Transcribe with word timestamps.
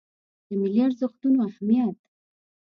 د 0.47 0.49
ملي 0.61 0.79
ارزښتونو 0.87 1.37
اهمیت 1.47 1.97